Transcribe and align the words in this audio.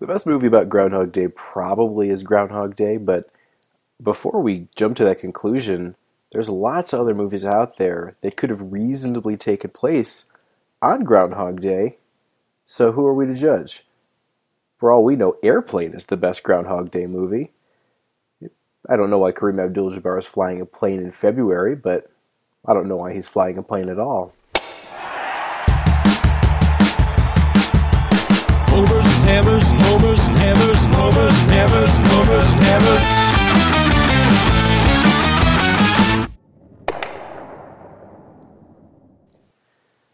The 0.00 0.06
best 0.06 0.26
movie 0.26 0.46
about 0.46 0.70
Groundhog 0.70 1.12
Day 1.12 1.28
probably 1.28 2.08
is 2.08 2.22
Groundhog 2.22 2.74
Day, 2.74 2.96
but 2.96 3.28
before 4.02 4.40
we 4.40 4.68
jump 4.74 4.96
to 4.96 5.04
that 5.04 5.20
conclusion, 5.20 5.94
there's 6.32 6.48
lots 6.48 6.94
of 6.94 7.00
other 7.00 7.14
movies 7.14 7.44
out 7.44 7.76
there 7.76 8.16
that 8.22 8.34
could 8.34 8.48
have 8.48 8.72
reasonably 8.72 9.36
taken 9.36 9.68
place 9.68 10.24
on 10.80 11.04
Groundhog 11.04 11.60
Day. 11.60 11.98
So 12.64 12.92
who 12.92 13.04
are 13.04 13.12
we 13.12 13.26
to 13.26 13.34
judge? 13.34 13.84
For 14.78 14.90
all 14.90 15.04
we 15.04 15.16
know, 15.16 15.36
Airplane 15.42 15.92
is 15.92 16.06
the 16.06 16.16
best 16.16 16.42
Groundhog 16.42 16.90
Day 16.90 17.06
movie. 17.06 17.52
I 18.88 18.96
don't 18.96 19.10
know 19.10 19.18
why 19.18 19.32
Kareem 19.32 19.62
Abdul-Jabbar 19.62 20.18
is 20.18 20.24
flying 20.24 20.62
a 20.62 20.66
plane 20.66 21.00
in 21.00 21.10
February, 21.10 21.76
but 21.76 22.10
I 22.64 22.72
don't 22.72 22.88
know 22.88 22.96
why 22.96 23.12
he's 23.12 23.28
flying 23.28 23.58
a 23.58 23.62
plane 23.62 23.90
at 23.90 23.98
all. 23.98 24.32
Hammers 29.30 29.70
and 29.70 29.80
homers 29.82 30.24
and 30.26 30.36
hammers 30.38 30.82
and 30.82 30.92
homers 30.92 31.42
and 31.42 31.50
hammers 31.52 31.94
and 31.94 32.06
homers 32.08 32.44
and 32.46 32.62
hammers. 32.64 33.02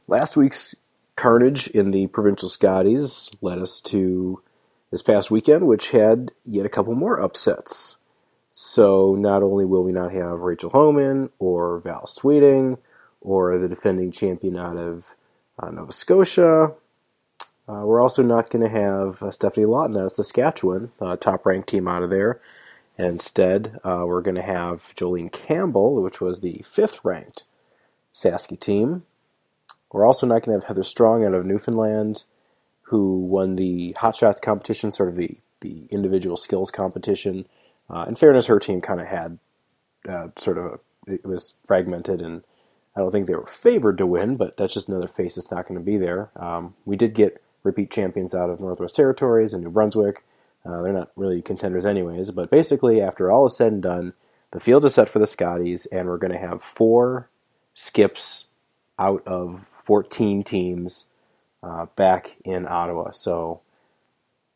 Last 0.07 0.37
week's 0.37 0.74
carnage 1.16 1.66
in 1.69 1.93
the 1.93 2.09
provincial 2.09 2.51
Scotties 2.51 3.30
led 3.41 3.59
us 3.59 3.80
to 3.80 4.43
this 4.91 5.01
past 5.01 5.30
weekend, 5.30 5.66
which 5.66 5.93
had 5.93 6.33
yet 6.45 6.66
a 6.66 6.69
couple 6.69 6.95
more 6.95 7.19
upsets. 7.19 7.96
So 8.52 9.15
not 9.15 9.43
only 9.43 9.65
will 9.65 9.83
we 9.83 9.93
not 9.93 10.12
have 10.12 10.41
Rachel 10.41 10.69
Homan 10.69 11.30
or 11.38 11.80
Val 11.80 12.07
Sweeting 12.07 12.77
or 13.23 13.57
the 13.57 13.66
defending 13.66 14.12
champion 14.12 14.59
out 14.59 14.77
of 14.77 15.15
uh, 15.59 15.71
Nova 15.71 15.93
Scotia, 15.93 16.74
uh, 17.69 17.83
we're 17.84 18.01
also 18.01 18.23
not 18.23 18.51
going 18.51 18.62
to 18.62 18.69
have 18.69 19.23
uh, 19.23 19.30
Stephanie 19.30 19.66
Lawton 19.66 19.97
out 19.97 20.05
of 20.05 20.12
Saskatchewan, 20.12 20.93
uh, 21.01 21.16
top 21.16 21.45
ranked 21.47 21.69
team 21.69 21.88
out 21.88 22.02
of 22.02 22.11
there. 22.11 22.41
And 22.98 23.09
instead, 23.09 23.79
uh, 23.85 24.04
we're 24.07 24.23
going 24.23 24.37
to 24.37 24.43
have 24.43 24.95
Jolene 24.96 25.32
Campbell, 25.32 26.02
which 26.02 26.21
was 26.21 26.40
the 26.40 26.65
fifth 26.66 27.01
ranked 27.05 27.45
Saski 28.15 28.59
team, 28.59 29.02
we're 29.93 30.07
also 30.07 30.27
not 30.27 30.43
going 30.43 30.59
to 30.59 30.63
have 30.63 30.68
Heather 30.68 30.82
Strong 30.82 31.24
out 31.24 31.35
of 31.35 31.46
Newfoundland, 31.46 32.24
who 32.82 33.18
won 33.18 33.57
the 33.57 33.93
Hot 33.99 34.16
Shots 34.16 34.40
competition, 34.40 34.90
sort 34.90 35.09
of 35.09 35.16
the, 35.16 35.38
the 35.60 35.87
individual 35.90 36.37
skills 36.37 36.71
competition. 36.71 37.46
Uh, 37.88 38.05
in 38.09 38.15
fairness, 38.15 38.46
her 38.46 38.59
team 38.59 38.80
kind 38.80 39.01
of 39.01 39.07
had 39.07 39.38
uh, 40.09 40.29
sort 40.37 40.59
of, 40.59 40.80
it 41.07 41.24
was 41.24 41.55
fragmented, 41.65 42.21
and 42.21 42.43
I 42.96 43.01
don't 43.01 43.12
think 43.12 43.27
they 43.27 43.35
were 43.35 43.46
favored 43.46 43.99
to 43.99 44.07
win, 44.07 44.37
but 44.37 44.57
that's 44.57 44.74
just 44.74 44.88
another 44.88 45.09
face 45.09 45.37
that's 45.37 45.51
not 45.51 45.68
going 45.68 45.79
to 45.79 45.85
be 45.85 45.96
there. 45.96 46.30
Um, 46.37 46.74
we 46.85 46.96
did 46.96 47.15
get 47.15 47.43
repeat 47.66 47.90
champions 47.90 48.34
out 48.34 48.50
of 48.50 48.60
Northwest 48.60 48.95
Territories 48.95 49.52
and 49.52 49.64
New 49.64 49.70
Brunswick. 49.70 50.24
Uh, 50.64 50.82
they're 50.82 50.92
not 50.92 51.10
really 51.16 51.42
contenders, 51.42 51.86
anyways, 51.86 52.30
but 52.30 52.50
basically, 52.50 53.00
after 53.00 53.30
all 53.30 53.46
is 53.46 53.56
said 53.56 53.72
and 53.72 53.82
done, 53.82 54.14
the 54.52 54.60
field 54.60 54.84
is 54.84 54.95
set 54.95 55.09
for 55.09 55.18
the 55.18 55.26
Scotties, 55.26 55.87
and 55.87 56.09
we're 56.09 56.18
going 56.18 56.32
to 56.32 56.38
have 56.38 56.62
four 56.62 57.28
skips 57.74 58.46
out 58.98 59.22
of 59.26 59.68
14 59.74 60.42
teams 60.42 61.10
uh, 61.62 61.87
back 61.96 62.38
in 62.44 62.66
Ottawa. 62.66 63.10
So 63.10 63.60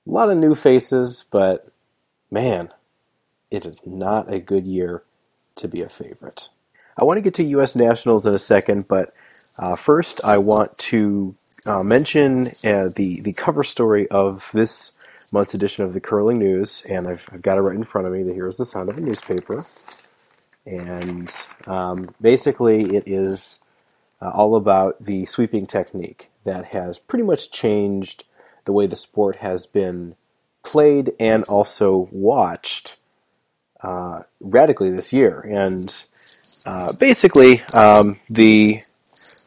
a 0.07 0.11
lot 0.11 0.31
of 0.31 0.39
new 0.39 0.55
faces, 0.55 1.25
but 1.31 1.69
man, 2.31 2.73
it 3.51 3.67
is 3.67 3.87
not 3.87 4.33
a 4.33 4.41
good 4.41 4.67
year 4.67 5.03
to 5.57 5.69
be 5.69 5.81
a 5.83 5.89
favorite. 5.89 6.49
I 6.97 7.05
want 7.05 7.19
to 7.19 7.23
get 7.23 7.35
to 7.35 7.45
U.S. 7.45 7.75
Nationals 7.75 8.27
in 8.27 8.35
a 8.35 8.39
second, 8.39 8.89
but 8.89 9.11
uh, 9.59 9.77
first 9.77 10.25
I 10.25 10.39
want 10.39 10.77
to 10.79 11.35
uh, 11.67 11.83
mention 11.83 12.47
uh, 12.65 12.89
the 12.95 13.21
the 13.23 13.33
cover 13.33 13.65
story 13.65 14.09
of 14.09 14.51
this 14.53 14.93
month's 15.33 15.55
edition 15.55 15.85
of 15.85 15.93
the 15.93 16.01
Curling 16.01 16.39
News, 16.39 16.83
and 16.91 17.07
I've, 17.07 17.27
I've 17.33 17.43
got 17.43 17.59
it 17.59 17.63
right 17.63 17.77
in 17.77 17.85
front 17.85 18.07
of 18.07 18.13
me. 18.13 18.23
Here's 18.33 18.57
the 18.57 18.65
sound 18.65 18.89
of 18.89 18.99
a 18.99 19.01
newspaper, 19.01 19.65
and 20.67 21.33
um, 21.67 22.07
basically 22.21 22.97
it 22.97 23.07
is 23.07 23.61
uh, 24.21 24.31
all 24.31 24.57
about 24.57 25.03
the 25.03 25.25
sweeping 25.27 25.67
technique 25.67 26.31
that 26.45 26.67
has 26.67 26.99
pretty 26.99 27.25
much 27.25 27.51
changed 27.51 28.25
the 28.65 28.73
way 28.73 28.87
the 28.87 28.97
sport 28.97 29.37
has 29.37 29.67
been 29.67 30.17
played 30.63 31.13
and 31.19 31.45
also 31.45 32.09
watched 32.11 32.97
uh, 33.83 34.23
radically 34.41 34.91
this 34.91 35.13
year. 35.13 35.41
And 35.41 35.95
uh, 36.67 36.93
basically, 36.99 37.63
um, 37.75 38.19
the 38.29 38.83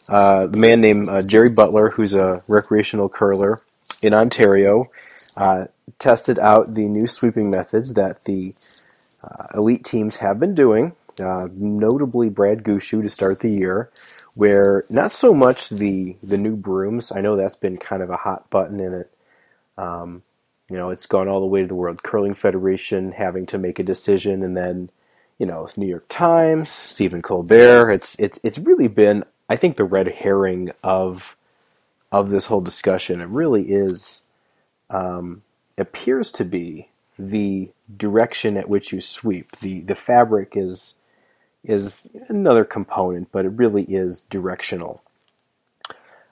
uh, 0.10 0.48
the 0.48 0.58
man 0.58 0.82
named 0.82 1.10
uh, 1.10 1.22
Jerry 1.22 1.50
Butler, 1.50 1.90
who's 1.92 2.14
a 2.14 2.42
recreational 2.48 3.10
curler 3.10 3.60
in 4.02 4.14
Ontario, 4.14 4.92
uh, 5.38 5.66
tested 6.00 6.38
out 6.40 6.74
the 6.76 6.88
new 6.88 7.08
sweeping 7.08 7.50
methods 7.50 7.94
that 7.94 8.24
the 8.26 8.54
elite 9.56 9.84
teams 9.84 10.18
have 10.18 10.40
been 10.40 10.54
doing. 10.54 10.94
notably, 11.20 12.30
Brad 12.30 12.64
Gushue 12.64 13.04
to 13.04 13.10
start 13.10 13.40
the 13.40 13.50
year, 13.50 13.90
where 14.36 14.84
not 14.90 15.12
so 15.12 15.34
much 15.34 15.70
the 15.70 16.18
the 16.22 16.38
new 16.38 16.56
brooms. 16.56 17.12
I 17.12 17.22
know 17.22 17.36
that's 17.36 17.56
been 17.56 17.78
kind 17.78 18.04
of 18.04 18.10
a 18.10 18.18
hot 18.18 18.50
button 18.50 18.80
in 18.80 18.94
it. 18.94 19.12
Um, 19.78 20.24
you 20.70 20.78
know, 20.78 20.90
it's 20.90 21.06
gone 21.06 21.28
all 21.28 21.40
the 21.40 21.46
way 21.46 21.62
to 21.62 21.68
the 21.68 21.76
World 21.76 22.04
Curling 22.04 22.34
Federation 22.34 23.14
having 23.14 23.46
to 23.48 23.58
make 23.58 23.80
a 23.80 23.84
decision, 23.84 24.44
and 24.44 24.58
then 24.58 24.90
you 25.38 25.46
know, 25.46 25.68
New 25.76 25.88
York 25.88 26.06
Times, 26.10 26.70
Stephen 26.70 27.22
Colbert. 27.22 27.92
It's 27.92 28.20
it's 28.20 28.40
it's 28.44 28.58
really 28.58 28.88
been, 28.88 29.24
I 29.54 29.56
think, 29.56 29.76
the 29.76 29.84
red 29.84 30.08
herring 30.08 30.72
of 30.84 31.38
of 32.12 32.30
this 32.32 32.46
whole 32.46 32.62
discussion. 32.62 33.22
It 33.22 33.30
really 33.30 33.66
is 33.72 34.24
um, 34.90 35.44
appears 35.78 36.32
to 36.32 36.44
be 36.44 36.90
the 37.20 37.70
direction 37.96 38.58
at 38.58 38.68
which 38.68 38.92
you 38.92 39.00
sweep. 39.00 39.60
the 39.60 39.82
The 39.82 39.94
fabric 39.94 40.54
is 40.56 40.96
is 41.64 42.10
another 42.30 42.66
component, 42.66 43.32
but 43.32 43.46
it 43.46 43.50
really 43.50 43.84
is 43.84 44.24
directional. 44.24 45.04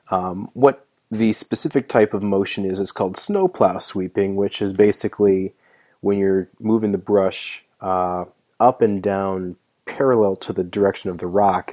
Um, 0.10 0.50
what 0.54 0.88
the 1.12 1.32
specific 1.32 1.88
type 1.88 2.16
of 2.16 2.24
motion 2.24 2.66
is 2.66 2.80
is 2.80 2.92
called 2.92 3.18
snowplow 3.18 3.78
sweeping, 3.78 4.36
which 4.36 4.64
is 4.64 4.74
basically 4.74 5.54
when 6.00 6.18
you're 6.18 6.48
moving 6.60 6.92
the 6.92 6.98
brush 6.98 7.64
uh, 7.82 8.26
up 8.60 8.82
and 8.82 9.04
down 9.04 9.58
parallel 9.86 10.36
to 10.38 10.52
the 10.52 10.64
direction 10.64 11.12
of 11.12 11.20
the 11.20 11.28
rock. 11.28 11.72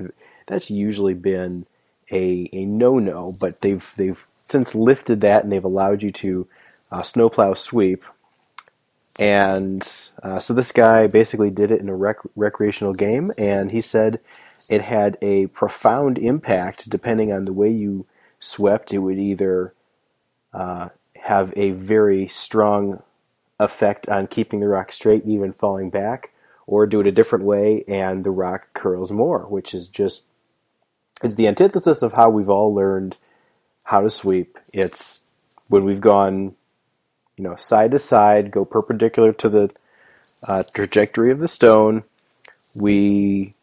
That's 0.49 0.71
usually 0.71 1.15
been 1.15 1.67
a, 2.11 2.49
a 2.53 2.65
no-no, 2.65 3.35
but 3.41 3.61
they've 3.61 3.87
they've 3.97 4.19
since 4.35 4.75
lifted 4.75 5.21
that 5.21 5.45
and 5.45 5.53
they've 5.53 5.65
allowed 5.65 6.03
you 6.03 6.11
to 6.13 6.49
uh, 6.91 7.03
snowplow 7.03 7.55
sweep, 7.55 8.05
and 9.19 9.87
uh, 10.23 10.41
so 10.41 10.55
this 10.55 10.73
guy 10.73 11.07
basically 11.07 11.51
did 11.51 11.71
it 11.71 11.81
in 11.81 11.89
a 11.89 11.95
rec- 11.95 12.17
recreational 12.35 12.95
game, 12.95 13.31
and 13.39 13.71
he 13.73 13.81
said 13.81 14.21
it 14.71 14.83
had 14.83 15.19
a 15.23 15.47
profound 15.49 16.19
impact 16.19 16.89
depending 16.89 17.33
on 17.33 17.45
the 17.45 17.53
way 17.53 17.71
you 17.71 18.07
swept. 18.41 18.93
It 18.93 18.99
would 18.99 19.19
either 19.19 19.75
uh, 20.55 20.89
have 21.17 21.53
a 21.57 21.71
very 21.73 22.29
strong 22.29 23.03
effect 23.61 24.09
on 24.09 24.29
keeping 24.29 24.61
the 24.61 24.69
rock 24.69 24.93
straight, 24.93 25.25
and 25.25 25.33
even 25.33 25.53
falling 25.53 25.91
back, 25.91 26.31
or 26.67 26.87
do 26.87 27.01
it 27.01 27.07
a 27.07 27.13
different 27.13 27.45
way 27.45 27.85
and 27.89 28.25
the 28.25 28.31
rock 28.31 28.69
curls 28.73 29.11
more, 29.11 29.41
which 29.49 29.75
is 29.75 29.89
just 29.89 30.27
it's 31.23 31.35
the 31.35 31.49
antithesis 31.49 32.03
of 32.03 32.15
how 32.15 32.31
we've 32.31 32.51
all 32.51 32.75
learned 32.75 33.17
how 33.85 34.01
to 34.01 34.11
sweep. 34.11 34.59
It's 34.73 35.33
when 35.69 35.85
we've 35.85 36.01
gone 36.01 36.55
you 37.39 37.45
know, 37.45 37.57
side 37.57 37.93
to 37.93 37.99
side, 37.99 38.51
go 38.51 38.65
perpendicular 38.65 39.33
to 39.33 39.49
the 39.49 39.71
uh, 40.47 40.65
trajectory 40.75 41.31
of 41.31 41.39
the 41.39 41.49
stone. 41.49 42.03
We 42.75 43.55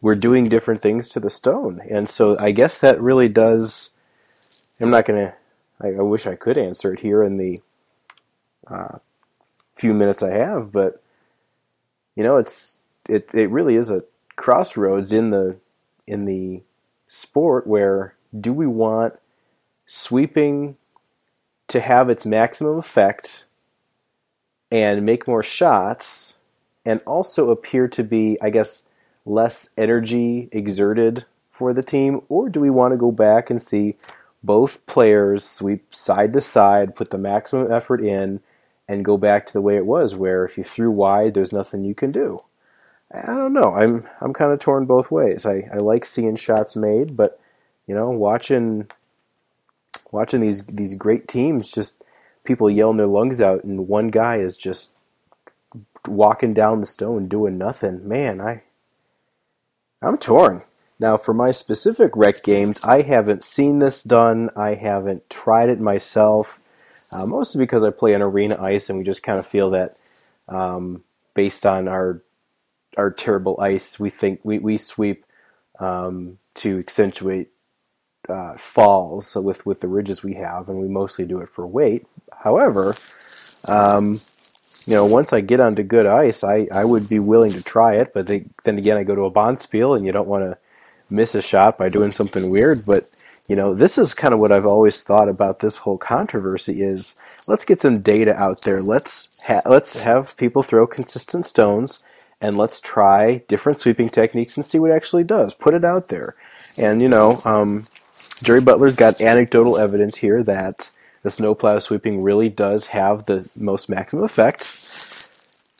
we're 0.00 0.14
doing 0.14 0.48
different 0.48 0.82
things 0.82 1.08
to 1.10 1.20
the 1.20 1.30
stone, 1.30 1.80
and 1.90 2.08
so 2.08 2.38
I 2.38 2.52
guess 2.52 2.78
that 2.78 3.00
really 3.00 3.28
does. 3.28 3.90
I'm 4.80 4.90
not 4.90 5.06
gonna. 5.06 5.34
I, 5.80 5.88
I 5.88 6.02
wish 6.02 6.26
I 6.26 6.36
could 6.36 6.56
answer 6.56 6.92
it 6.92 7.00
here 7.00 7.22
in 7.22 7.36
the 7.36 7.58
uh, 8.68 8.98
few 9.74 9.92
minutes 9.92 10.22
I 10.22 10.32
have, 10.32 10.72
but 10.72 11.02
you 12.14 12.22
know, 12.22 12.36
it's 12.36 12.78
it 13.08 13.30
it 13.34 13.50
really 13.50 13.76
is 13.76 13.90
a 13.90 14.04
crossroads 14.36 15.12
in 15.12 15.30
the 15.30 15.56
in 16.06 16.24
the 16.24 16.62
sport 17.06 17.66
where 17.66 18.14
do 18.38 18.52
we 18.52 18.66
want 18.66 19.14
sweeping 19.86 20.76
to 21.68 21.80
have 21.80 22.10
its 22.10 22.26
maximum 22.26 22.78
effect 22.78 23.44
and 24.70 25.04
make 25.04 25.28
more 25.28 25.42
shots 25.42 26.34
and 26.84 27.00
also 27.06 27.50
appear 27.50 27.88
to 27.88 28.02
be, 28.02 28.36
I 28.42 28.50
guess, 28.50 28.88
less 29.24 29.70
energy 29.76 30.48
exerted 30.52 31.24
for 31.50 31.72
the 31.72 31.82
team? 31.82 32.22
Or 32.28 32.48
do 32.48 32.60
we 32.60 32.70
want 32.70 32.92
to 32.92 32.98
go 32.98 33.12
back 33.12 33.50
and 33.50 33.60
see 33.60 33.96
both 34.42 34.84
players 34.86 35.44
sweep 35.44 35.94
side 35.94 36.32
to 36.34 36.40
side, 36.40 36.94
put 36.94 37.10
the 37.10 37.18
maximum 37.18 37.72
effort 37.72 38.00
in, 38.02 38.40
and 38.86 39.04
go 39.04 39.16
back 39.16 39.46
to 39.46 39.52
the 39.52 39.62
way 39.62 39.76
it 39.76 39.86
was, 39.86 40.14
where 40.14 40.44
if 40.44 40.58
you 40.58 40.64
threw 40.64 40.90
wide, 40.90 41.32
there's 41.32 41.52
nothing 41.52 41.84
you 41.84 41.94
can 41.94 42.12
do? 42.12 42.42
I 43.14 43.34
don't 43.34 43.52
know. 43.52 43.74
I'm 43.74 44.06
I'm 44.20 44.32
kind 44.32 44.52
of 44.52 44.58
torn 44.58 44.86
both 44.86 45.10
ways. 45.10 45.46
I, 45.46 45.68
I 45.72 45.76
like 45.76 46.04
seeing 46.04 46.36
shots 46.36 46.74
made, 46.74 47.16
but 47.16 47.40
you 47.86 47.94
know, 47.94 48.10
watching 48.10 48.88
watching 50.10 50.40
these 50.40 50.64
these 50.66 50.94
great 50.94 51.28
teams 51.28 51.72
just 51.72 52.02
people 52.44 52.68
yelling 52.68 52.96
their 52.96 53.06
lungs 53.06 53.40
out, 53.40 53.62
and 53.62 53.88
one 53.88 54.08
guy 54.08 54.36
is 54.36 54.56
just 54.56 54.98
walking 56.06 56.52
down 56.52 56.80
the 56.80 56.86
stone 56.86 57.28
doing 57.28 57.56
nothing. 57.56 58.06
Man, 58.06 58.40
I 58.40 58.62
I'm 60.02 60.18
torn. 60.18 60.62
Now, 61.00 61.16
for 61.16 61.34
my 61.34 61.50
specific 61.50 62.12
rec 62.16 62.42
games, 62.44 62.84
I 62.84 63.02
haven't 63.02 63.42
seen 63.42 63.78
this 63.78 64.02
done. 64.02 64.50
I 64.56 64.74
haven't 64.74 65.28
tried 65.28 65.68
it 65.68 65.80
myself, 65.80 66.58
uh, 67.12 67.26
mostly 67.26 67.58
because 67.58 67.82
I 67.82 67.90
play 67.90 68.14
on 68.14 68.22
arena 68.22 68.60
ice, 68.60 68.88
and 68.88 68.98
we 68.98 69.04
just 69.04 69.22
kind 69.22 69.38
of 69.38 69.46
feel 69.46 69.70
that, 69.70 69.96
um, 70.48 71.02
based 71.34 71.66
on 71.66 71.88
our 71.88 72.22
our 72.96 73.10
terrible 73.10 73.58
ice, 73.60 74.00
we 74.00 74.10
think 74.10 74.40
we 74.44 74.58
we 74.58 74.76
sweep 74.76 75.24
um, 75.80 76.38
to 76.56 76.78
accentuate 76.78 77.48
uh, 78.28 78.56
falls 78.56 79.36
with 79.36 79.66
with 79.66 79.80
the 79.80 79.88
ridges 79.88 80.22
we 80.22 80.34
have, 80.34 80.68
and 80.68 80.80
we 80.80 80.88
mostly 80.88 81.24
do 81.24 81.40
it 81.40 81.48
for 81.48 81.66
weight. 81.66 82.02
However, 82.44 82.94
um, 83.68 84.16
you 84.86 84.94
know, 84.94 85.06
once 85.06 85.32
I 85.32 85.40
get 85.40 85.60
onto 85.60 85.82
good 85.82 86.06
ice, 86.06 86.44
I, 86.44 86.66
I 86.72 86.84
would 86.84 87.08
be 87.08 87.18
willing 87.18 87.52
to 87.52 87.62
try 87.62 87.96
it. 87.96 88.12
But 88.14 88.26
they, 88.26 88.46
then 88.64 88.78
again, 88.78 88.96
I 88.96 89.04
go 89.04 89.14
to 89.14 89.24
a 89.24 89.30
bonspiel, 89.30 89.96
and 89.96 90.04
you 90.06 90.12
don't 90.12 90.28
want 90.28 90.44
to 90.44 90.58
miss 91.10 91.34
a 91.34 91.42
shot 91.42 91.78
by 91.78 91.88
doing 91.88 92.12
something 92.12 92.50
weird. 92.50 92.80
But 92.86 93.04
you 93.48 93.56
know, 93.56 93.74
this 93.74 93.98
is 93.98 94.14
kind 94.14 94.34
of 94.34 94.40
what 94.40 94.52
I've 94.52 94.66
always 94.66 95.02
thought 95.02 95.28
about 95.28 95.60
this 95.60 95.78
whole 95.78 95.98
controversy: 95.98 96.82
is 96.82 97.20
let's 97.48 97.64
get 97.64 97.80
some 97.80 98.00
data 98.00 98.36
out 98.36 98.62
there. 98.62 98.82
Let's 98.82 99.46
ha- 99.46 99.62
let's 99.66 100.02
have 100.04 100.36
people 100.36 100.62
throw 100.62 100.86
consistent 100.86 101.46
stones, 101.46 102.00
and 102.40 102.56
let's 102.56 102.80
try 102.80 103.42
different 103.48 103.78
sweeping 103.78 104.08
techniques 104.08 104.56
and 104.56 104.64
see 104.64 104.78
what 104.78 104.90
actually 104.90 105.24
does. 105.24 105.54
Put 105.54 105.74
it 105.74 105.84
out 105.84 106.08
there, 106.08 106.34
and 106.78 107.00
you 107.00 107.08
know, 107.08 107.40
um, 107.44 107.84
Jerry 108.42 108.60
Butler's 108.60 108.96
got 108.96 109.20
anecdotal 109.20 109.78
evidence 109.78 110.16
here 110.16 110.42
that 110.42 110.90
the 111.22 111.30
snowplow 111.30 111.78
sweeping 111.78 112.22
really 112.22 112.48
does 112.48 112.86
have 112.88 113.26
the 113.26 113.50
most 113.58 113.88
maximum 113.88 114.24
effect. 114.24 114.80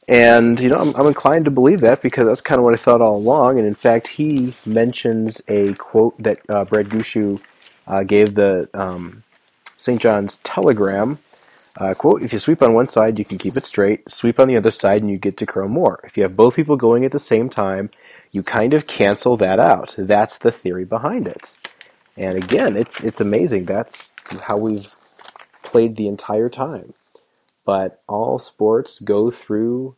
And, 0.08 0.60
you 0.60 0.68
know, 0.68 0.76
I'm, 0.76 0.94
I'm, 0.96 1.06
inclined 1.06 1.46
to 1.46 1.50
believe 1.50 1.80
that 1.80 2.02
because 2.02 2.26
that's 2.28 2.40
kind 2.40 2.58
of 2.58 2.64
what 2.64 2.74
I 2.74 2.76
thought 2.76 3.00
all 3.00 3.16
along. 3.16 3.58
And 3.58 3.66
in 3.66 3.74
fact, 3.74 4.08
he 4.08 4.54
mentions 4.66 5.40
a 5.48 5.74
quote 5.74 6.22
that 6.22 6.38
uh, 6.48 6.64
Brad 6.64 6.90
Gushue 6.90 7.40
uh, 7.86 8.02
gave 8.04 8.34
the 8.34 8.68
um, 8.74 9.22
St. 9.78 10.00
John's 10.00 10.36
Telegram. 10.36 11.18
Uh, 11.80 11.92
quote, 11.92 12.22
if 12.22 12.32
you 12.32 12.38
sweep 12.38 12.62
on 12.62 12.72
one 12.72 12.86
side, 12.86 13.18
you 13.18 13.24
can 13.24 13.36
keep 13.38 13.56
it 13.56 13.64
straight. 13.64 14.08
Sweep 14.10 14.38
on 14.38 14.46
the 14.46 14.56
other 14.56 14.70
side, 14.70 15.02
and 15.02 15.10
you 15.10 15.18
get 15.18 15.36
to 15.38 15.46
curl 15.46 15.68
more. 15.68 16.00
If 16.04 16.16
you 16.16 16.22
have 16.22 16.36
both 16.36 16.54
people 16.54 16.76
going 16.76 17.04
at 17.04 17.12
the 17.12 17.18
same 17.18 17.50
time, 17.50 17.90
you 18.30 18.42
kind 18.42 18.74
of 18.74 18.86
cancel 18.86 19.36
that 19.38 19.58
out. 19.58 19.94
That's 19.98 20.38
the 20.38 20.52
theory 20.52 20.84
behind 20.84 21.26
it. 21.26 21.56
And 22.16 22.36
again, 22.36 22.76
it's 22.76 23.02
it's 23.02 23.20
amazing. 23.20 23.64
That's 23.64 24.12
how 24.42 24.56
we've 24.56 24.94
played 25.64 25.96
the 25.96 26.06
entire 26.06 26.48
time. 26.48 26.94
But 27.64 28.02
all 28.06 28.38
sports 28.38 29.00
go 29.00 29.30
through 29.30 29.96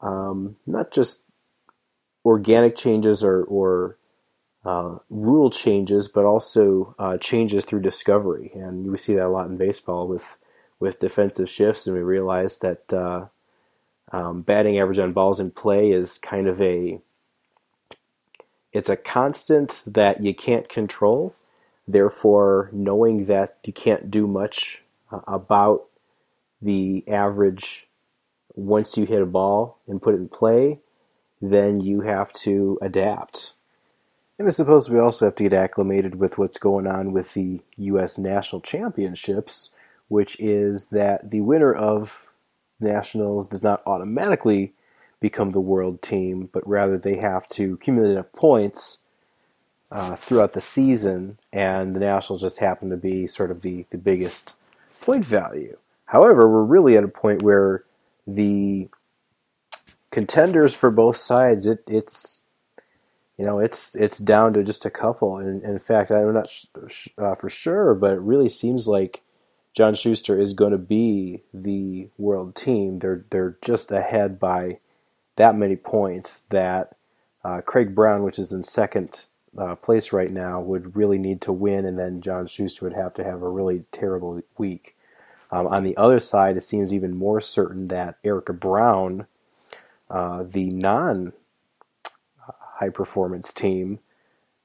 um, 0.00 0.56
not 0.66 0.92
just 0.92 1.24
organic 2.24 2.76
changes 2.76 3.22
or, 3.22 3.42
or 3.44 3.98
uh, 4.64 4.98
rule 5.10 5.50
changes, 5.50 6.08
but 6.08 6.24
also 6.24 6.94
uh, 6.98 7.18
changes 7.18 7.64
through 7.64 7.80
discovery. 7.80 8.50
And 8.54 8.90
we 8.90 8.98
see 8.98 9.14
that 9.14 9.26
a 9.26 9.28
lot 9.28 9.50
in 9.50 9.56
baseball 9.56 10.06
with 10.06 10.36
with 10.82 10.98
defensive 10.98 11.48
shifts, 11.48 11.86
and 11.86 11.96
we 11.96 12.02
realized 12.02 12.60
that 12.60 12.92
uh, 12.92 13.26
um, 14.10 14.42
batting 14.42 14.78
average 14.80 14.98
on 14.98 15.12
balls 15.12 15.38
in 15.38 15.52
play 15.52 15.92
is 15.92 16.18
kind 16.18 16.48
of 16.48 16.60
a 16.60 17.00
it's 18.72 18.88
a 18.88 18.96
constant 18.96 19.82
that 19.86 20.24
you 20.24 20.34
can't 20.34 20.68
control. 20.68 21.34
Therefore, 21.86 22.68
knowing 22.72 23.26
that 23.26 23.58
you 23.64 23.72
can't 23.72 24.10
do 24.10 24.26
much 24.26 24.82
uh, 25.12 25.20
about 25.28 25.84
the 26.60 27.04
average 27.08 27.88
once 28.54 28.98
you 28.98 29.04
hit 29.04 29.22
a 29.22 29.26
ball 29.26 29.78
and 29.86 30.02
put 30.02 30.14
it 30.14 30.18
in 30.18 30.28
play, 30.28 30.80
then 31.40 31.80
you 31.80 32.00
have 32.00 32.32
to 32.32 32.78
adapt. 32.82 33.52
And 34.38 34.48
I 34.48 34.50
suppose 34.50 34.90
we 34.90 34.98
also 34.98 35.26
have 35.26 35.36
to 35.36 35.44
get 35.44 35.52
acclimated 35.52 36.16
with 36.16 36.38
what's 36.38 36.58
going 36.58 36.88
on 36.88 37.12
with 37.12 37.34
the 37.34 37.60
U.S. 37.76 38.18
National 38.18 38.60
Championships, 38.60 39.70
which 40.12 40.38
is 40.38 40.88
that 40.88 41.30
the 41.30 41.40
winner 41.40 41.72
of 41.72 42.28
Nationals 42.78 43.46
does 43.46 43.62
not 43.62 43.82
automatically 43.86 44.74
become 45.20 45.52
the 45.52 45.60
world 45.60 46.02
team, 46.02 46.50
but 46.52 46.68
rather 46.68 46.98
they 46.98 47.16
have 47.16 47.48
to 47.48 47.72
accumulate 47.72 48.10
enough 48.10 48.30
points 48.32 48.98
uh, 49.90 50.14
throughout 50.16 50.52
the 50.52 50.60
season, 50.60 51.38
and 51.50 51.96
the 51.96 52.00
Nationals 52.00 52.42
just 52.42 52.58
happen 52.58 52.90
to 52.90 52.96
be 52.98 53.26
sort 53.26 53.50
of 53.50 53.62
the, 53.62 53.86
the 53.88 53.96
biggest 53.96 54.54
point 55.00 55.24
value. 55.24 55.78
However, 56.04 56.46
we're 56.46 56.62
really 56.62 56.94
at 56.98 57.04
a 57.04 57.08
point 57.08 57.40
where 57.40 57.84
the 58.26 58.90
contenders 60.10 60.76
for 60.76 60.90
both 60.90 61.16
sides, 61.16 61.64
it, 61.64 61.84
it's 61.88 62.42
you 63.38 63.46
know 63.46 63.60
it's 63.60 63.94
it's 63.94 64.18
down 64.18 64.52
to 64.52 64.62
just 64.62 64.84
a 64.84 64.90
couple. 64.90 65.38
And, 65.38 65.62
and 65.62 65.72
in 65.72 65.78
fact, 65.78 66.10
I'm 66.10 66.34
not 66.34 66.50
sh- 66.50 67.08
uh, 67.16 67.34
for 67.34 67.48
sure, 67.48 67.94
but 67.94 68.12
it 68.12 68.20
really 68.20 68.50
seems 68.50 68.86
like 68.86 69.22
John 69.74 69.94
Shuster 69.94 70.38
is 70.38 70.54
going 70.54 70.72
to 70.72 70.78
be 70.78 71.42
the 71.52 72.08
world 72.18 72.54
team. 72.54 72.98
They're 72.98 73.24
they're 73.30 73.56
just 73.62 73.90
ahead 73.90 74.38
by 74.38 74.78
that 75.36 75.56
many 75.56 75.76
points 75.76 76.42
that 76.50 76.96
uh, 77.44 77.60
Craig 77.62 77.94
Brown, 77.94 78.22
which 78.22 78.38
is 78.38 78.52
in 78.52 78.62
second 78.62 79.24
uh, 79.56 79.74
place 79.76 80.12
right 80.12 80.30
now, 80.30 80.60
would 80.60 80.94
really 80.94 81.18
need 81.18 81.40
to 81.42 81.52
win, 81.52 81.84
and 81.84 81.98
then 81.98 82.20
John 82.20 82.46
Shuster 82.46 82.84
would 82.84 82.94
have 82.94 83.14
to 83.14 83.24
have 83.24 83.42
a 83.42 83.48
really 83.48 83.84
terrible 83.92 84.42
week. 84.58 84.96
Um, 85.50 85.66
on 85.66 85.84
the 85.84 85.96
other 85.96 86.18
side, 86.18 86.56
it 86.56 86.62
seems 86.62 86.92
even 86.92 87.16
more 87.16 87.40
certain 87.40 87.88
that 87.88 88.16
Erica 88.24 88.52
Brown, 88.54 89.26
uh, 90.10 90.44
the 90.48 90.70
non 90.70 91.32
high 92.48 92.88
performance 92.90 93.52
team, 93.52 94.00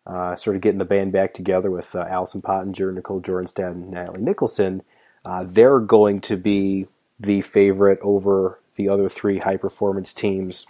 uh, 0.05 0.35
sort 0.35 0.55
of 0.55 0.61
getting 0.61 0.79
the 0.79 0.85
band 0.85 1.11
back 1.11 1.33
together 1.33 1.69
with 1.69 1.93
uh, 1.95 2.05
Allison 2.09 2.41
Pottinger, 2.41 2.91
Nicole 2.91 3.21
Joraanstad, 3.21 3.71
and 3.71 3.91
Natalie 3.91 4.21
Nicholson, 4.21 4.81
uh, 5.25 5.45
they're 5.47 5.79
going 5.79 6.21
to 6.21 6.37
be 6.37 6.85
the 7.19 7.41
favorite 7.41 7.99
over 8.01 8.59
the 8.75 8.89
other 8.89 9.09
three 9.09 9.39
high 9.39 9.57
performance 9.57 10.13
teams. 10.13 10.67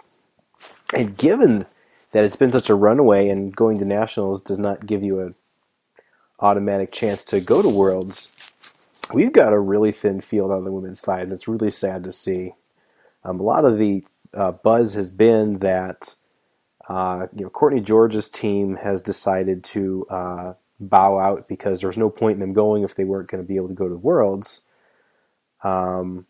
And 0.94 1.16
given 1.16 1.66
that 2.12 2.24
it's 2.24 2.36
been 2.36 2.50
such 2.52 2.70
a 2.70 2.74
runaway 2.74 3.28
and 3.28 3.54
going 3.54 3.78
to 3.78 3.84
nationals 3.84 4.40
does 4.40 4.58
not 4.58 4.86
give 4.86 5.02
you 5.02 5.20
an 5.20 5.34
automatic 6.40 6.90
chance 6.90 7.24
to 7.26 7.40
go 7.40 7.62
to 7.62 7.68
worlds, 7.68 8.30
we've 9.12 9.32
got 9.32 9.52
a 9.52 9.58
really 9.58 9.92
thin 9.92 10.20
field 10.20 10.50
on 10.50 10.64
the 10.64 10.72
women's 10.72 11.00
side, 11.00 11.22
and 11.22 11.32
it's 11.32 11.48
really 11.48 11.70
sad 11.70 12.02
to 12.04 12.12
see. 12.12 12.54
Um, 13.24 13.40
a 13.40 13.42
lot 13.42 13.64
of 13.64 13.78
the 13.78 14.04
uh, 14.34 14.52
buzz 14.52 14.94
has 14.94 15.10
been 15.10 15.58
that 15.58 16.14
uh, 16.88 17.26
you 17.34 17.44
know 17.44 17.50
Courtney 17.50 17.80
George's 17.80 18.28
team 18.28 18.76
has 18.76 19.02
decided 19.02 19.62
to 19.64 20.06
uh, 20.08 20.52
bow 20.80 21.18
out 21.18 21.40
because 21.48 21.80
there 21.80 21.88
was 21.88 21.96
no 21.96 22.10
point 22.10 22.34
in 22.34 22.40
them 22.40 22.52
going 22.52 22.82
if 22.82 22.94
they 22.94 23.04
weren't 23.04 23.28
going 23.28 23.42
to 23.42 23.46
be 23.48 23.56
able 23.56 23.68
to 23.68 23.74
go 23.74 23.88
to 23.88 23.94
the 23.94 24.00
Worlds. 24.00 24.62
Um, 25.62 26.26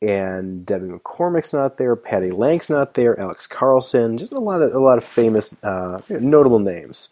and 0.00 0.66
Debbie 0.66 0.88
McCormick's 0.88 1.52
not 1.52 1.78
there, 1.78 1.94
Patty 1.94 2.32
Lank's 2.32 2.68
not 2.68 2.94
there, 2.94 3.18
Alex 3.20 3.46
Carlson, 3.46 4.18
just 4.18 4.32
a 4.32 4.40
lot 4.40 4.60
of 4.60 4.74
a 4.74 4.80
lot 4.80 4.98
of 4.98 5.04
famous, 5.04 5.54
uh, 5.62 6.00
notable 6.10 6.58
names 6.58 7.10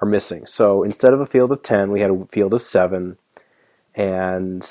are 0.00 0.08
missing. 0.08 0.46
So 0.46 0.82
instead 0.82 1.12
of 1.12 1.20
a 1.20 1.26
field 1.26 1.52
of 1.52 1.62
ten, 1.62 1.90
we 1.90 2.00
had 2.00 2.10
a 2.10 2.26
field 2.32 2.54
of 2.54 2.62
seven 2.62 3.18
and 3.94 4.66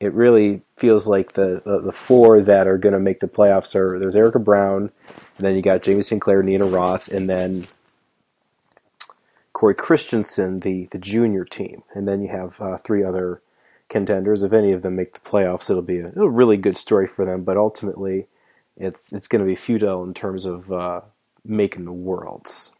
it 0.00 0.12
really 0.12 0.62
feels 0.76 1.06
like 1.06 1.32
the, 1.32 1.62
the, 1.64 1.80
the 1.80 1.92
four 1.92 2.40
that 2.40 2.66
are 2.66 2.78
going 2.78 2.94
to 2.94 2.98
make 2.98 3.20
the 3.20 3.28
playoffs 3.28 3.74
are 3.74 3.98
there's 3.98 4.16
Erica 4.16 4.38
Brown, 4.38 4.90
and 5.38 5.46
then 5.46 5.54
you 5.54 5.62
got 5.62 5.82
Jamie 5.82 6.02
Sinclair, 6.02 6.42
Nina 6.42 6.64
Roth, 6.64 7.08
and 7.08 7.28
then 7.28 7.66
Cory 9.60 9.74
Christensen, 9.74 10.60
the 10.60 10.88
the 10.90 10.96
junior 10.96 11.44
team, 11.44 11.82
and 11.92 12.08
then 12.08 12.22
you 12.22 12.28
have 12.28 12.58
uh, 12.62 12.78
three 12.78 13.04
other 13.04 13.42
contenders. 13.90 14.42
If 14.42 14.54
any 14.54 14.72
of 14.72 14.80
them 14.80 14.96
make 14.96 15.12
the 15.12 15.20
playoffs, 15.20 15.68
it'll 15.68 15.82
be 15.82 15.98
a, 15.98 16.06
a 16.16 16.30
really 16.30 16.56
good 16.56 16.78
story 16.78 17.06
for 17.06 17.26
them. 17.26 17.44
But 17.44 17.58
ultimately, 17.58 18.26
it's 18.78 19.12
it's 19.12 19.28
going 19.28 19.40
to 19.40 19.46
be 19.46 19.54
futile 19.54 20.02
in 20.02 20.14
terms 20.14 20.46
of 20.46 20.72
uh, 20.72 21.02
making 21.44 21.84
the 21.84 21.92
worlds. 21.92 22.70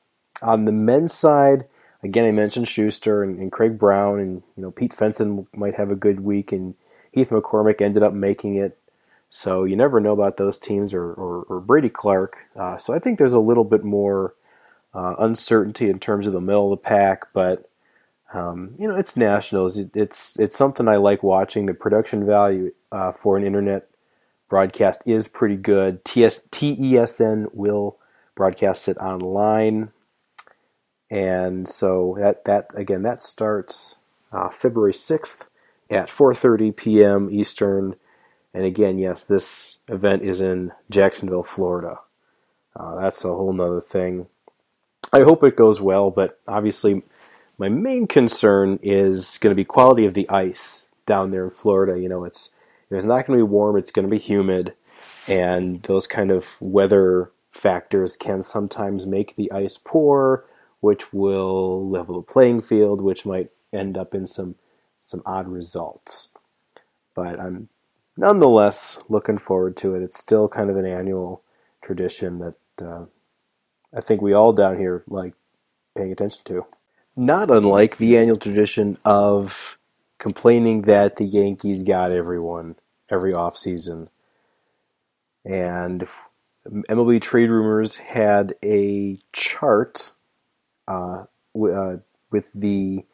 On 0.40 0.64
the 0.64 0.72
men's 0.72 1.12
side, 1.12 1.66
again, 2.02 2.24
I 2.24 2.30
mentioned 2.30 2.66
Shuster 2.66 3.22
and, 3.22 3.38
and, 3.38 3.52
Craig 3.52 3.78
Brown, 3.78 4.18
and 4.18 4.42
you 4.56 4.62
know 4.62 4.70
Pete 4.70 4.94
Fenson 4.94 5.48
might 5.54 5.74
have 5.74 5.90
a 5.90 5.94
good 5.94 6.20
week, 6.20 6.50
and 6.50 6.76
Heath 7.12 7.28
McCormick 7.28 7.82
ended 7.82 8.02
up 8.02 8.14
making 8.14 8.56
it. 8.56 8.78
So 9.28 9.64
you 9.64 9.76
never 9.76 10.00
know 10.00 10.12
about 10.12 10.38
those 10.38 10.56
teams 10.56 10.94
or, 10.94 11.12
or, 11.12 11.42
or 11.42 11.60
Brady 11.60 11.90
Clark. 11.90 12.38
Uh, 12.56 12.78
so 12.78 12.94
I 12.94 12.98
think 12.98 13.18
there's 13.18 13.34
a 13.34 13.38
little 13.38 13.64
bit 13.64 13.84
more 13.84 14.34
uh, 14.94 15.14
uncertainty 15.18 15.88
in 15.88 15.98
terms 15.98 16.26
of 16.26 16.32
the 16.32 16.40
middle 16.40 16.72
of 16.72 16.78
the 16.78 16.82
pack, 16.82 17.32
but 17.32 17.70
um, 18.32 18.74
you 18.78 18.88
know 18.88 18.96
it's 18.96 19.16
nationals. 19.16 19.76
It, 19.76 19.90
it's 19.94 20.38
it's 20.38 20.56
something 20.56 20.88
I 20.88 20.96
like 20.96 21.22
watching. 21.22 21.66
The 21.66 21.74
production 21.74 22.26
value 22.26 22.72
uh, 22.92 23.12
for 23.12 23.36
an 23.36 23.44
internet 23.44 23.88
broadcast 24.48 25.02
is 25.06 25.28
pretty 25.28 25.56
good. 25.56 26.04
TS, 26.04 26.42
TESN 26.50 27.46
will 27.52 27.98
broadcast 28.34 28.88
it 28.88 28.98
online 28.98 29.90
and 31.10 31.66
so 31.68 32.16
that 32.18 32.44
that 32.44 32.70
again 32.74 33.02
that 33.02 33.22
starts 33.22 33.96
uh, 34.32 34.48
February 34.48 34.94
sixth 34.94 35.48
at 35.90 36.08
4:30 36.08 36.76
p.m. 36.76 37.28
Eastern. 37.30 37.96
And 38.52 38.64
again, 38.64 38.98
yes, 38.98 39.24
this 39.24 39.76
event 39.88 40.22
is 40.22 40.40
in 40.40 40.72
Jacksonville, 40.90 41.44
Florida. 41.44 42.00
Uh, 42.74 42.98
that's 42.98 43.24
a 43.24 43.28
whole 43.28 43.52
nother 43.52 43.80
thing. 43.80 44.26
I 45.12 45.22
hope 45.22 45.42
it 45.42 45.56
goes 45.56 45.80
well, 45.80 46.10
but 46.10 46.38
obviously, 46.46 47.02
my 47.58 47.68
main 47.68 48.06
concern 48.06 48.78
is 48.82 49.38
going 49.38 49.50
to 49.50 49.56
be 49.56 49.64
quality 49.64 50.06
of 50.06 50.14
the 50.14 50.28
ice 50.30 50.88
down 51.04 51.30
there 51.30 51.44
in 51.44 51.50
Florida. 51.50 51.98
You 51.98 52.08
know, 52.08 52.24
it's 52.24 52.50
it's 52.90 53.04
not 53.04 53.26
going 53.26 53.38
to 53.38 53.44
be 53.44 53.50
warm; 53.50 53.76
it's 53.76 53.90
going 53.90 54.06
to 54.06 54.10
be 54.10 54.18
humid, 54.18 54.74
and 55.26 55.82
those 55.82 56.06
kind 56.06 56.30
of 56.30 56.56
weather 56.60 57.32
factors 57.50 58.16
can 58.16 58.42
sometimes 58.42 59.06
make 59.06 59.34
the 59.34 59.50
ice 59.50 59.76
poor, 59.76 60.44
which 60.80 61.12
will 61.12 61.88
level 61.88 62.20
the 62.20 62.32
playing 62.32 62.62
field, 62.62 63.00
which 63.00 63.26
might 63.26 63.50
end 63.72 63.98
up 63.98 64.14
in 64.14 64.26
some 64.26 64.54
some 65.00 65.22
odd 65.26 65.48
results. 65.48 66.28
But 67.14 67.40
I'm 67.40 67.68
nonetheless 68.16 69.02
looking 69.08 69.38
forward 69.38 69.76
to 69.78 69.94
it. 69.96 70.02
It's 70.02 70.18
still 70.18 70.48
kind 70.48 70.70
of 70.70 70.76
an 70.76 70.86
annual 70.86 71.42
tradition 71.82 72.38
that 72.38 72.86
uh, 72.86 73.04
I 73.94 74.00
think 74.00 74.22
we 74.22 74.32
all 74.32 74.52
down 74.52 74.78
here 74.78 75.04
like 75.08 75.34
paying 75.96 76.12
attention 76.12 76.42
to. 76.46 76.66
Not 77.16 77.50
unlike 77.50 77.96
the 77.98 78.16
annual 78.16 78.38
tradition 78.38 78.98
of 79.04 79.78
complaining 80.18 80.82
that 80.82 81.16
the 81.16 81.24
Yankees 81.24 81.82
got 81.82 82.12
everyone 82.12 82.76
every 83.10 83.32
offseason. 83.32 84.08
And 85.44 86.06
MLB 86.66 87.20
Trade 87.22 87.50
Rumors 87.50 87.96
had 87.96 88.54
a 88.64 89.18
chart 89.32 90.12
uh, 90.88 91.24
w- 91.54 91.74
uh, 91.74 91.98
with 92.30 92.50
the 92.54 93.04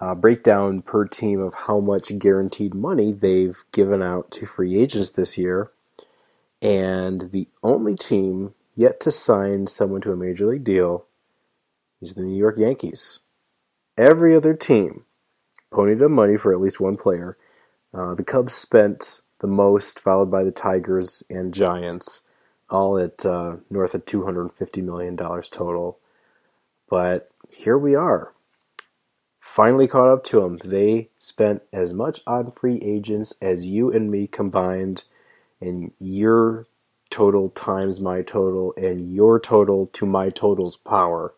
uh, 0.00 0.14
breakdown 0.14 0.82
per 0.82 1.06
team 1.06 1.40
of 1.40 1.54
how 1.54 1.80
much 1.80 2.18
guaranteed 2.18 2.74
money 2.74 3.12
they've 3.12 3.64
given 3.72 4.02
out 4.02 4.30
to 4.32 4.46
free 4.46 4.78
agents 4.80 5.10
this 5.10 5.38
year. 5.38 5.70
And 6.62 7.30
the 7.32 7.48
only 7.62 7.96
team 7.96 8.54
yet 8.78 9.00
to 9.00 9.10
sign 9.10 9.66
someone 9.66 10.00
to 10.00 10.12
a 10.12 10.16
major 10.16 10.46
league 10.46 10.62
deal 10.62 11.04
is 12.00 12.14
the 12.14 12.22
New 12.22 12.36
York 12.36 12.58
Yankees. 12.58 13.18
Every 13.96 14.36
other 14.36 14.54
team 14.54 15.04
ponied 15.72 16.00
up 16.00 16.12
money 16.12 16.36
for 16.36 16.52
at 16.52 16.60
least 16.60 16.78
one 16.78 16.96
player. 16.96 17.36
Uh, 17.92 18.14
the 18.14 18.22
Cubs 18.22 18.54
spent 18.54 19.20
the 19.40 19.48
most, 19.48 19.98
followed 19.98 20.30
by 20.30 20.44
the 20.44 20.52
Tigers 20.52 21.24
and 21.28 21.52
Giants, 21.52 22.22
all 22.70 22.96
at 22.98 23.26
uh, 23.26 23.56
north 23.68 23.96
of 23.96 24.04
$250 24.04 24.84
million 24.84 25.16
total. 25.16 25.98
But 26.88 27.32
here 27.50 27.76
we 27.76 27.96
are. 27.96 28.32
Finally 29.40 29.88
caught 29.88 30.12
up 30.12 30.22
to 30.22 30.42
them. 30.42 30.60
They 30.64 31.08
spent 31.18 31.62
as 31.72 31.92
much 31.92 32.20
on 32.28 32.52
free 32.52 32.78
agents 32.80 33.34
as 33.42 33.66
you 33.66 33.90
and 33.90 34.08
me 34.08 34.28
combined, 34.28 35.02
and 35.60 35.90
your 35.98 36.68
total 37.10 37.50
times 37.50 38.00
my 38.00 38.22
total, 38.22 38.74
and 38.76 39.12
your 39.12 39.40
total 39.40 39.86
to 39.88 40.06
my 40.06 40.30
total's 40.30 40.76
power. 40.76 41.34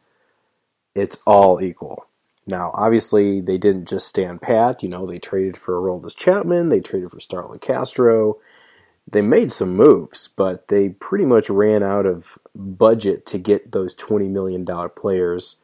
It's 0.94 1.18
all 1.26 1.62
equal. 1.62 2.06
Now, 2.46 2.70
obviously, 2.74 3.40
they 3.40 3.58
didn't 3.58 3.88
just 3.88 4.08
stand 4.08 4.42
pat. 4.42 4.82
You 4.82 4.88
know, 4.88 5.06
they 5.06 5.18
traded 5.18 5.56
for 5.56 5.74
Aroldis 5.74 6.16
Chapman, 6.16 6.68
they 6.68 6.80
traded 6.80 7.10
for 7.10 7.20
Starlin 7.20 7.60
Castro. 7.60 8.38
They 9.10 9.22
made 9.22 9.50
some 9.50 9.74
moves, 9.74 10.28
but 10.28 10.68
they 10.68 10.90
pretty 10.90 11.24
much 11.24 11.50
ran 11.50 11.82
out 11.82 12.06
of 12.06 12.38
budget 12.54 13.26
to 13.26 13.38
get 13.38 13.72
those 13.72 13.94
$20 13.94 14.30
million 14.30 14.64
players. 14.90 15.56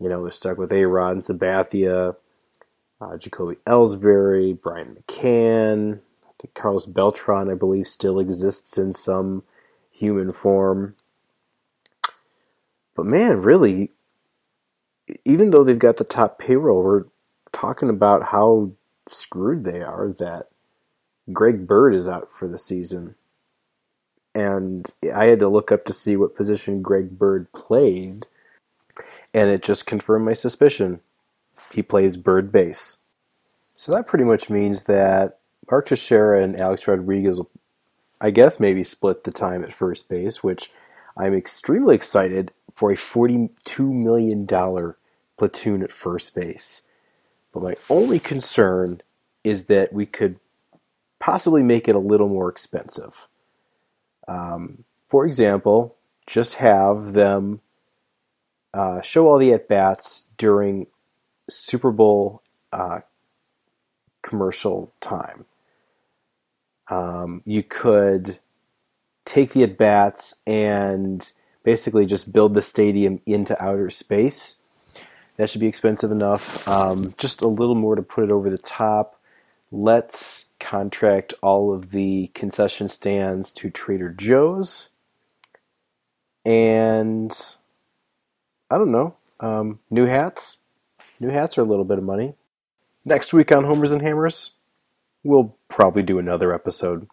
You 0.00 0.08
know, 0.08 0.22
they're 0.22 0.30
stuck 0.30 0.56
with 0.56 0.72
A 0.72 0.84
Rod 0.84 1.12
and 1.12 1.22
Sabathia, 1.22 2.16
uh, 3.00 3.16
Jacoby 3.18 3.56
Ellsbury, 3.66 4.58
Brian 4.58 4.96
McCann. 4.96 6.00
Think 6.40 6.54
Carlos 6.54 6.86
Beltran, 6.86 7.50
I 7.50 7.54
believe, 7.54 7.86
still 7.86 8.18
exists 8.18 8.76
in 8.76 8.92
some 8.92 9.42
human 9.90 10.32
form. 10.32 10.94
But 12.94 13.06
man, 13.06 13.42
really, 13.42 13.92
even 15.24 15.50
though 15.50 15.64
they've 15.64 15.78
got 15.78 15.96
the 15.96 16.04
top 16.04 16.38
payroll, 16.38 16.82
we're 16.82 17.04
talking 17.52 17.88
about 17.88 18.28
how 18.28 18.72
screwed 19.08 19.64
they 19.64 19.80
are 19.80 20.14
that 20.18 20.48
Greg 21.32 21.66
Bird 21.66 21.94
is 21.94 22.08
out 22.08 22.30
for 22.30 22.48
the 22.48 22.58
season. 22.58 23.14
And 24.34 24.94
I 25.14 25.26
had 25.26 25.38
to 25.40 25.48
look 25.48 25.72
up 25.72 25.84
to 25.86 25.92
see 25.92 26.16
what 26.16 26.36
position 26.36 26.82
Greg 26.82 27.18
Bird 27.18 27.50
played, 27.52 28.26
and 29.32 29.48
it 29.48 29.62
just 29.62 29.86
confirmed 29.86 30.26
my 30.26 30.34
suspicion. 30.34 31.00
He 31.72 31.82
plays 31.82 32.16
bird 32.16 32.52
base. 32.52 32.98
So 33.74 33.92
that 33.92 34.06
pretty 34.06 34.24
much 34.24 34.50
means 34.50 34.84
that 34.84 35.38
Mark 35.70 35.86
Teixeira 35.86 36.42
and 36.42 36.58
Alex 36.58 36.86
Rodriguez 36.86 37.40
I 38.20 38.30
guess, 38.30 38.58
maybe 38.58 38.82
split 38.82 39.24
the 39.24 39.30
time 39.30 39.62
at 39.62 39.74
first 39.74 40.08
base, 40.08 40.42
which 40.42 40.70
I'm 41.18 41.34
extremely 41.34 41.94
excited 41.94 42.50
for 42.72 42.90
a 42.90 42.96
$42 42.96 43.92
million 43.92 44.46
platoon 45.36 45.82
at 45.82 45.90
first 45.90 46.34
base. 46.34 46.82
But 47.52 47.62
my 47.62 47.74
only 47.90 48.18
concern 48.18 49.02
is 49.44 49.64
that 49.64 49.92
we 49.92 50.06
could 50.06 50.38
possibly 51.18 51.62
make 51.62 51.88
it 51.88 51.94
a 51.94 52.00
little 52.00 52.28
more 52.28 52.48
expensive. 52.48 53.28
Um, 54.26 54.84
for 55.08 55.26
example, 55.26 55.96
just 56.26 56.54
have 56.54 57.12
them 57.12 57.60
uh, 58.74 59.00
show 59.02 59.28
all 59.28 59.38
the 59.38 59.52
at 59.52 59.68
bats 59.68 60.28
during 60.36 60.86
Super 61.48 61.90
Bowl 61.90 62.42
uh, 62.72 63.00
commercial 64.22 64.92
time. 65.00 65.44
Um, 66.88 67.42
you 67.44 67.62
could 67.62 68.38
take 69.24 69.50
the 69.50 69.64
at 69.64 69.76
bats 69.76 70.36
and 70.46 71.30
basically 71.64 72.06
just 72.06 72.32
build 72.32 72.54
the 72.54 72.62
stadium 72.62 73.20
into 73.26 73.60
outer 73.62 73.90
space. 73.90 74.56
That 75.36 75.50
should 75.50 75.60
be 75.60 75.66
expensive 75.66 76.10
enough. 76.10 76.66
Um, 76.68 77.12
just 77.18 77.42
a 77.42 77.48
little 77.48 77.74
more 77.74 77.96
to 77.96 78.02
put 78.02 78.24
it 78.24 78.30
over 78.30 78.48
the 78.48 78.58
top. 78.58 79.20
Let's 79.70 80.46
contract 80.60 81.34
all 81.42 81.72
of 81.74 81.90
the 81.90 82.28
concession 82.28 82.88
stands 82.88 83.50
to 83.52 83.68
Trader 83.68 84.10
Joe's. 84.10 84.90
And 86.44 87.36
I 88.70 88.78
don't 88.78 88.92
know. 88.92 89.16
Um, 89.40 89.80
new 89.90 90.06
hats. 90.06 90.58
New 91.18 91.30
hats 91.30 91.58
are 91.58 91.62
a 91.62 91.64
little 91.64 91.84
bit 91.84 91.98
of 91.98 92.04
money. 92.04 92.34
Next 93.04 93.32
week 93.32 93.52
on 93.52 93.64
Homers 93.64 93.92
and 93.92 94.02
Hammers, 94.02 94.52
we'll 95.26 95.56
probably 95.68 96.02
do 96.02 96.18
another 96.18 96.54
episode 96.54 97.06